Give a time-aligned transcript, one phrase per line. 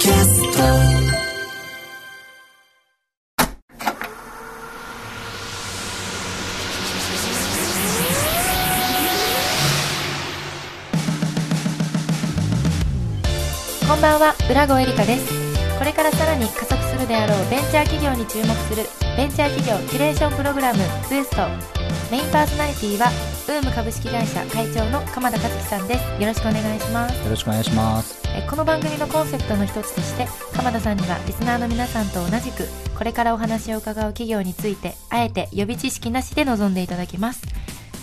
[0.00, 0.58] キャスト。
[13.86, 14.34] こんばんは。
[14.50, 15.30] 浦郷エリカです。
[15.78, 18.84] これからさらに加速するであろうベンチャー企業に注目する
[19.18, 21.79] ベンチャー企業キュレーションプログラムクエスト。
[22.10, 28.20] メインパーソナリティはウーム株式会社会長の鎌田和樹さんですよろしくお願いしますよろしくお願いします。
[28.36, 30.26] えこの番組のコンセプトの一つとして
[30.56, 32.64] 鎌田さんにはリスナーの皆さんと同じく
[32.98, 37.42] これからお話を伺う企業についてあえて予備知識なしで臨んでいただきます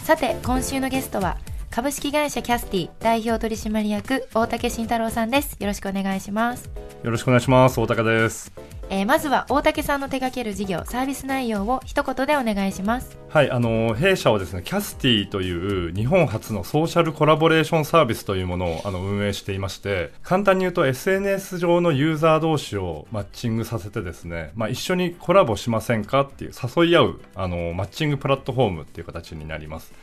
[0.06, 1.38] さて今週のゲストは
[1.70, 6.70] 株式会社キャスティ代表取締役大竹慎太郎さんですよろしくお願いします
[7.04, 7.80] よろしくお願いします。
[7.80, 8.52] 大高です。
[8.90, 29.94] えーまずは大竹さんの手掛ける事業サービス内容を一言でお願いしますはい、あの弊社はですね、キャスティという日本初のソーシャルコラボレーションサービスというものをあの運営していまして、簡単に言うと SNS 上のユーザー同士をマッチングさせてですね、まあ一緒にコラボしませんかっていう誘い合うあのマッチングプラットフォームっていう形になります。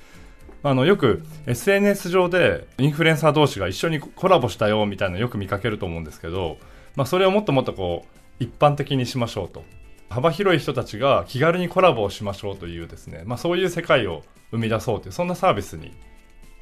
[0.63, 6.59] あのよく SNS 上でインフルエンサー同士が一緒にコラボしたよみたいなのよく見かけると思うんですけど、
[6.97, 9.65] まあ、それをもっともっとこう一般的にしましょうと。
[10.11, 15.93] 幅広い人たちが気軽にコラボをしましょうというですね、まあ、そういう世界を生み出そうというそんなサービスに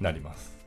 [0.00, 0.61] なります。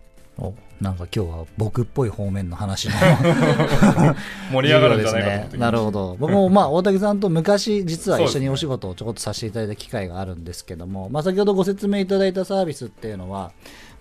[0.81, 2.95] なんか今日は僕っぽい方面の話の
[4.51, 5.59] 盛り上がるんじゃないかと思ってですね。
[5.59, 6.17] なるほど。
[6.19, 13.51] 僕もまあ大竹さんと昔実は一緒にお仕事をちょこっとさせていただいた機会があるんですけども、まあ先ほどご説明いただいたサービスっていうのは、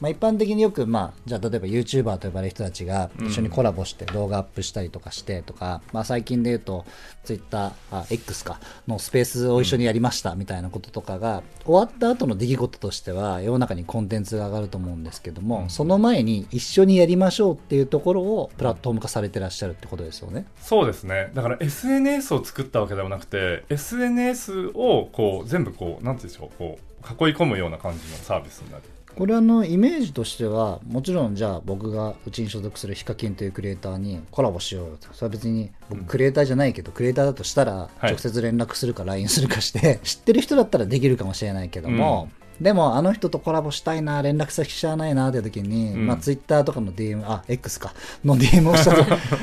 [0.01, 6.85] まあ一般的によくまあじゃあ例えば YouTuber と呼ばれる人たちが一緒にコラボして動画アップしたりとかしてとか、まあ最近で言うと
[7.23, 20.47] Twitter、あ X かのスペースを一緒にやりましたみたいなこととかが、終わった後の出来事としては世の中にコンテンツが上がると思うんですけども、その前に一緒にやりましょうっていうところをプラットフォーム化されてらっしゃるってことですよね。
[20.61, 28.83] そうですねだから SNS を作ったわけではなくて SNS をこう全部こうなんていうんでしょうこう囲い込むような感じのサービスになる
[29.17, 42.29] これあのイメージとしてはもちろんじゃあ僕がうちに所属するヒカキンというクリエイターにコラボしようよとそれは別に僕クリエイターじゃないけど、クリエイターだとしたらはい直接連絡するか LINE するかして、知ってる人だったらできるかもしれないけども、
[42.61, 46.07] でもあの人とコラボしたいな連絡先知らないなって時に、うん。
[46.07, 47.93] まあ、Twitter とかの DM あ X か。
[48.25, 48.95] の DM をした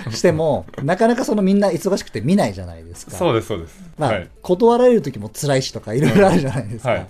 [0.04, 3.12] としてもなかなかそのみんな忙しくて見ないじゃないですか。
[3.12, 4.30] そうですそうです、まあはい。
[4.42, 7.08] 断られる時も辛いしとかいろいろあるじゃないですか、はい。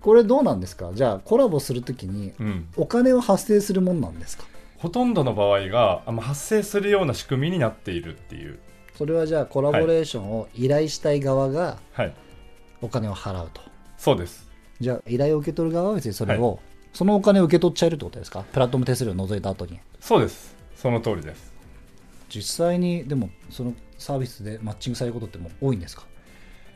[0.00, 0.90] これどうなんですか？
[0.94, 4.44] じゃあコラボするときにうん、お金は発生するもんなんですか？
[4.76, 8.58] ほとんどの場合が発生するような仕組みになっているっていう。
[8.96, 12.12] それはじゃあコラボレーションを依頼したい側がはい。
[12.82, 13.60] お金を払うと、
[13.98, 14.48] そうです
[14.80, 16.58] じゃあ依頼を受け取る側は別にそれを、
[16.92, 18.44] そのお金を受け取っちゃえるってことですか？
[18.52, 19.78] プラットフォーム手数料を除いた後に。
[20.00, 20.56] そうです。
[20.74, 21.52] その通りです。
[22.28, 26.04] 実際にでもそのサービスでマッチングされることってもう多いんですか？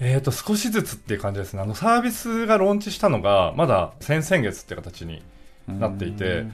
[0.00, 1.62] えー、と少しずつっていう感じですね。
[1.62, 5.22] あのサービスがローンチしたのがまだ先々月って形に
[5.68, 6.44] なっていて、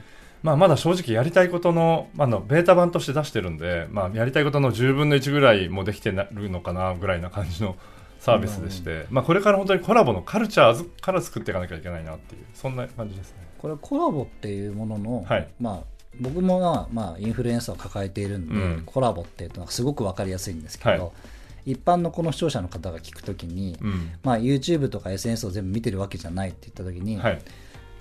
[0.43, 7.75] まあ、まだ正直やりたいことの,、まあ、あのベータ版として出してるんで、まあ、やりたいことの10分の1ぐらいもできてるのかなぐらいな感じの
[8.21, 13.37] サービスでして、まあ、これから本当にコラボのカルチャーから作っていかなきゃいけないなっていうそんな感じですね。
[13.57, 15.47] これはコラボっていうものの、はい。
[15.59, 15.83] まあ
[16.19, 18.83] 僕もまあ、まあ、インフルエンサーを抱えているんで、うん。
[18.85, 21.11] コラボっていうのはすごく分かりやすいんですけど、は
[21.65, 21.71] い。
[21.71, 24.11] 一般のこの視聴者の方が聞くときに、うん。
[24.21, 27.41] まあ、YouTube とか SNS を全部見てるわけじゃないって言ったときに、はい。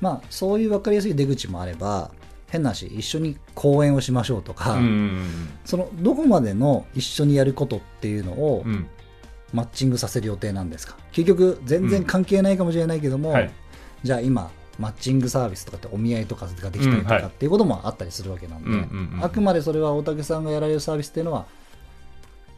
[0.00, 2.10] まあ、そういう分かりやすい出口もあれば
[2.48, 4.78] 変な話一緒に講演をしましょうとか、
[5.64, 8.87] そのどこまでの一緒にやることっていうのをうんうん
[9.53, 10.97] マッチングさせる予定なんですか？
[11.12, 13.50] 結局全然関係ないかもしれないけども、はい。
[14.03, 18.81] じゃあ今マッチングサービスとかってお見合いとかができたりとかっていうこともあったりするわけなんで、うんうん
[19.16, 21.47] うんあくまでそれは大竹さんがやられるサービスっていうのは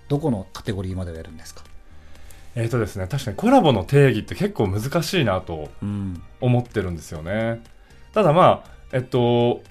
[0.08, 1.64] どこのカテゴリーまでをやるんですか、
[2.54, 6.22] えーとですね、確かにコラボの定義って結構難しいなとうん。
[6.40, 7.62] 思ってるんですよね。
[8.12, 9.62] ただまあ、えっと、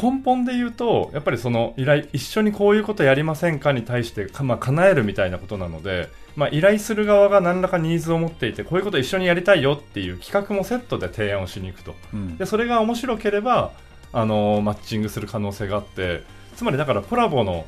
[0.00, 6.08] 根本で言うと、やっぱりその依頼、一緒にこういうことやりませんかに対してか、まあ、叶えるみたいなことなので、
[6.40, 11.94] まあ、依頼する側が何らかニーズを持っていて、こういうこと一緒にやりたいよっていう企画もセットで提案をしに行くと。
[12.14, 13.72] うんで、それが面白ければ、
[14.12, 16.22] あのマッチングする可能性があって、
[16.56, 17.66] つまりだからコラボの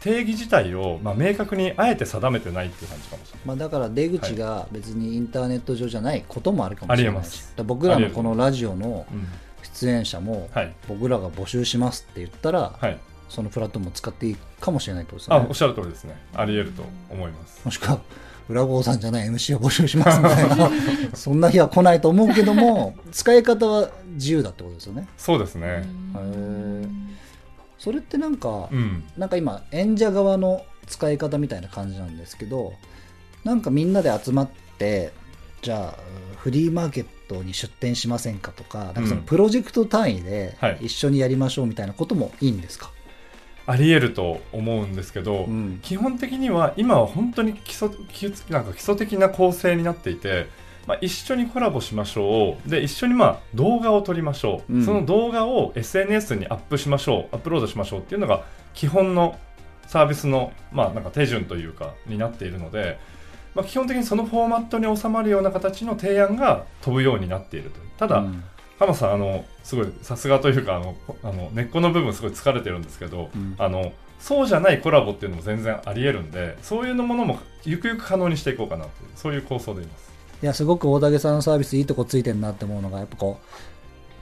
[0.00, 3.46] 定義自体を、まあ、明確にあえて定めてないっていう感じかもしれない。
[3.46, 9.26] まあ、だから出口が別にインターネット上じゃないこともあるかもしれないし僕らのこのラジオのうん
[9.62, 10.74] 出演者もはい。
[10.88, 12.98] 僕らが募集しますって言ったら、はい。
[13.30, 16.20] そのプラットフォームを使っていいかもしれないとねあおっしゃる通りですね。
[16.34, 17.62] あり得ると思います。
[17.64, 18.00] もしくは
[18.48, 20.70] 裏郷さんじゃない MC を募集しますみたいな
[21.14, 25.84] そんな日は来ないと思うけども使い方は自由だってことですよねそうですね。
[27.78, 29.04] それってなんか、うん。
[29.16, 32.74] なんか今演者側の使い方みたいな感じなんですけど
[33.44, 34.48] なんかみんなで集まっ
[34.78, 35.12] て
[35.62, 35.98] じゃあ
[36.36, 42.90] フリーマーケットに出店しませんかとかなんかそのプロジェクト単位ではい一緒にやりましょうみたいなこともいいんですか、
[43.66, 45.80] あり得ると思うんですけど、うん。
[45.82, 50.46] 基本的には今は本当に基礎基礎なんか基礎的な構成になっていて、
[50.86, 52.70] まあ、一緒にコラボしましょう。
[52.70, 54.84] で一緒にまあ動画を撮りましょう、うん。
[54.84, 57.36] その動画を SNS にアップしましょう。
[57.36, 58.00] アップロードしましょう。
[58.00, 59.38] っていうのが基本の
[59.86, 62.98] サービスの、まあ、なんか手順というかになっているので、
[63.54, 68.44] まあ、基本的にそのフォーマットに収まるような形の提案が飛ぶようになっているとただ、うん
[68.80, 73.54] 浜さんあのすごいさすがというかあのあの根っこの部分すごい疲れてるんですけど、うん。
[73.58, 80.10] あのそうじゃないコラボっていうのも全然あり得るんでそういうのものもゆくゆく可能にしていこうかなというそういう構想でいます。
[80.42, 83.38] いやすごく大竹さんのサービスいいとこついてるなって思うのがやっぱこ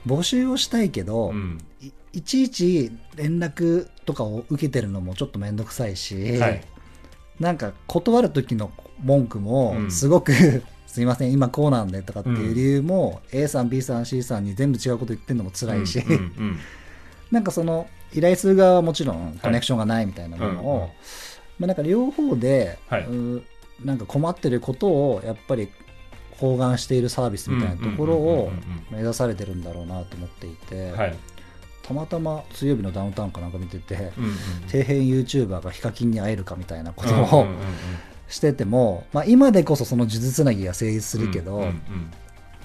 [0.05, 1.57] う募集をしたいけど、うん。
[1.81, 6.61] いいちいち連絡とかを受けてるのもちょっと面倒くさいし、はい。
[7.39, 8.71] なんか断る時の
[9.01, 9.91] 文句もうん。
[9.91, 16.59] すごく、すいません今こうなんでとかっていう理由も、A さん B さん C さんに全部違うこと言ってるのも辛いし、うんうん
[17.31, 20.87] なんかその依頼する側はもちろんコネクションがないみたいなものを、うんうん。
[21.59, 23.07] まあ、なんか両方で、はい。
[23.85, 25.69] なんか困ってることをやっぱり
[26.31, 31.15] 包含しているサービスみたいなところをうんうんうんうん目指されてるんだろうなと思っていて、うんはい。
[31.83, 34.33] たまたま水曜日のダウンタウンかなんか見てて、うんうん
[34.67, 37.55] 底辺 YouTuber がヒカキンに会えるかみたいなことうんうんをうんうん
[38.29, 42.11] してても、まあ、今でこそその数珠つなぎが成立するけど、うんうん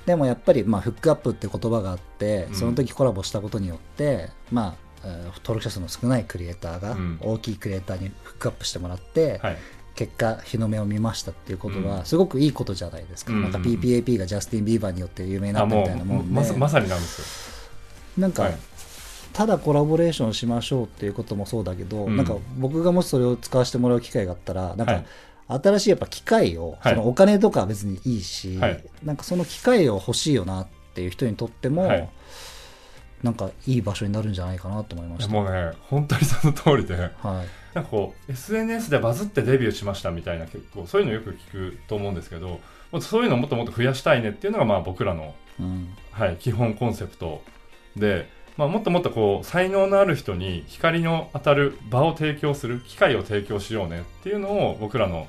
[0.07, 2.55] でもやっぱりまあフックアップって言葉があって、うん。
[2.55, 7.19] その時コラボしたことによって、まあ、えー登録者数の少ないクリエイターがうん。
[7.23, 9.57] 大きいクリエイターにフックアップしてもらって、はい。
[9.95, 11.87] 結果日の目を見ましたっていうことうん。
[11.87, 17.71] はすごくいいことじゃないですか、うんなんか PPAP がジャスティン・ビーバーによって有名になったみたいなもで、うんまさまさになんです
[18.19, 18.59] なんか、はい。
[19.33, 22.17] ただコラボレーションしましょうっていうこともそうだけど、うん。
[22.19, 25.07] なんか僕がもしそれを使わせてもらう機会があったらなんか、はい
[25.49, 26.95] 新しいやっぱ機械を、はい。
[26.95, 28.85] そのお金とかは別にいいし、はい。
[29.05, 31.99] なんかその機械を欲しいよなっていう人にとっても、はい。
[31.99, 32.11] よ
[33.23, 35.33] なんかいい場所になるんじゃないかなと思いました。
[35.33, 36.95] もうね本当にその通りで。
[36.95, 37.13] はい。
[37.75, 42.61] なんかこう SNS でバズってデビューしましたみたいな結構そういうのよく聞くと思うんですけど
[43.01, 45.89] そういうのをもっともっと増やしたいねっていうのがまあ僕らのうん。
[46.13, 47.43] はい、基本コンセプト
[47.97, 55.27] で、まあ、もっともっとこう才能のある人に光の当たる場を提供する機会を提供しようねっていうのを僕らの、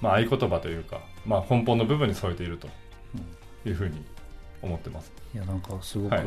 [0.00, 2.68] まあ、合言葉というか、まあ、根本の部分に添えていると
[3.64, 4.04] いうふうに
[4.60, 5.12] 思ってます。
[5.34, 6.24] いやなんかすごく、はい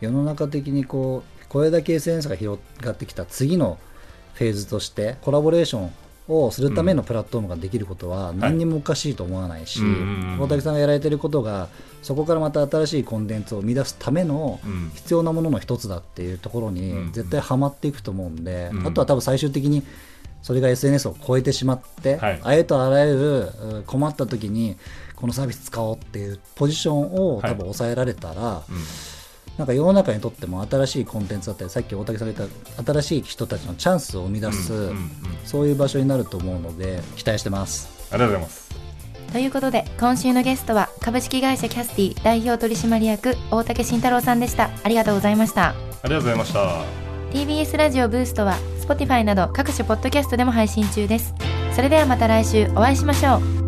[0.00, 3.78] 世の中的にこうこれだけ SNS が広がってきた次の
[4.34, 5.92] フェーズとしてコラボレーション
[6.30, 9.80] をするためのプラットフォームができることは何にもおかしいと思わないし、
[10.38, 11.68] 大竹さんがやられてることが
[12.02, 14.90] そこからまた新しいコンテンツを生み出すためのうん。
[14.94, 16.74] 必要なものの一つだっていうところうん。
[16.74, 18.86] に絶対ハマっていくと思うんで、うん。
[18.86, 19.82] あとは多分最終的に
[20.42, 22.40] それが SNS を超えてしまって、はい。
[22.42, 24.76] ありとあらゆるうん困った時に
[25.16, 28.76] このサービス使おうっていうポジションを多分抑えられたら、うん
[29.60, 32.50] なんか世の中にとっても新しいコンテンツだったりさっき大竹さんが言っ
[32.82, 35.10] た新しい人たちのチャンスを生み出す、うんうんうん
[35.44, 37.88] そういう場所になると思うので期待してます。
[38.12, 38.70] ありがとうございます。
[39.32, 45.74] ということで今週のゲストは株式会社キャスティ代表取締役大竹慎太郎さんでしたありがとうございましたあ
[46.04, 46.84] りがとうございました。
[47.32, 51.34] TBS ラジオブーストは Spotify など各種ポッドキャストでも配信中です
[51.74, 53.59] それではまた来週お会いしましょう